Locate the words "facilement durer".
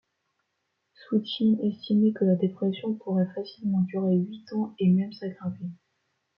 3.35-4.15